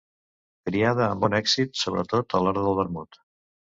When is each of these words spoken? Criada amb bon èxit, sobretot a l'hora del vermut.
Criada 0.69 1.03
amb 1.09 1.25
bon 1.25 1.35
èxit, 1.41 1.75
sobretot 1.83 2.37
a 2.41 2.45
l'hora 2.47 2.67
del 2.69 2.79
vermut. 2.81 3.21